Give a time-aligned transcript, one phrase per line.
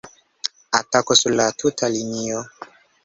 [0.79, 2.43] Atako sur la tuta linio!